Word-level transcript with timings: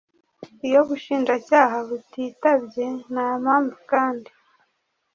iyo 0.67 0.77
ubushinjacyaha 0.83 1.77
butitabye 1.87 2.85
nta 3.09 3.27
mpamvu 3.43 3.75
kandi 3.91 4.29